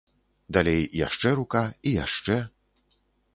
Далей 0.55 0.79
яшчэ 0.99 1.29
рука 1.41 1.61
і 1.91 1.95
яшчэ. 1.99 2.39